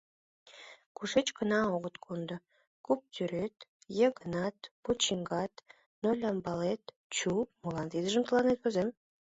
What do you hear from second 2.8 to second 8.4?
Куптӱрет, Йыгынат почингат, НолямбалетЧу, молан тидыжым